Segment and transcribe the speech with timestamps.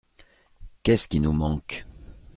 [0.81, 1.85] Qu’est-ce qui nous manque?…